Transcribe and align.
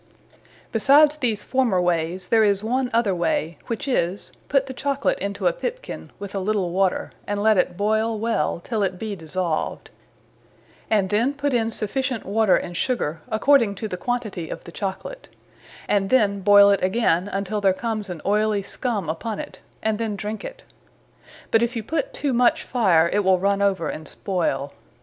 Besides 0.71 1.17
these 1.17 1.43
former 1.43 1.79
wayes, 1.79 2.29
there 2.29 2.43
is 2.43 2.63
one 2.63 2.89
other 2.91 3.13
way; 3.13 3.59
which 3.67 3.87
is, 3.87 4.31
put 4.49 4.65
the 4.65 4.73
Chocolate 4.73 5.19
into 5.19 5.45
a 5.45 5.53
pipkin, 5.53 6.09
with 6.17 6.33
a 6.33 6.39
little 6.39 6.71
water; 6.71 7.11
and 7.27 7.43
let 7.43 7.55
it 7.55 7.77
boyle 7.77 8.17
well, 8.17 8.59
till 8.63 8.81
it 8.81 8.97
be 8.97 9.15
dissolved; 9.15 9.91
and 10.89 11.11
then 11.11 11.35
put 11.35 11.53
in 11.53 11.71
sufficient 11.71 12.25
water 12.25 12.57
and 12.57 12.75
Sugar, 12.75 13.21
according 13.29 13.75
to 13.75 13.87
the 13.87 13.95
quantity 13.95 14.49
of 14.49 14.63
the 14.63 14.71
Chocolate; 14.71 15.29
and 15.87 16.09
then 16.09 16.39
boyle 16.41 16.71
it 16.71 16.81
againe, 16.81 17.27
untill 17.27 17.61
there 17.61 17.71
comes 17.71 18.09
an 18.09 18.23
oyly 18.25 18.63
scumme 18.63 19.07
upon 19.07 19.37
it; 19.37 19.59
and 19.83 19.99
then 19.99 20.15
drinke 20.15 20.43
it. 20.43 20.63
But 21.51 21.61
if 21.61 21.75
you 21.75 21.83
put 21.83 22.11
too 22.11 22.33
much 22.33 22.63
fire, 22.63 23.07
it 23.13 23.19
will 23.19 23.37
runne 23.37 23.61
over, 23.61 23.87
and 23.87 24.07
spoyle. 24.07 24.73